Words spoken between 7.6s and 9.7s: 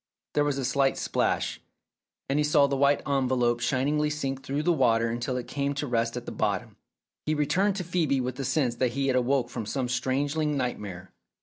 to Phcebe with the sense that he had awoke from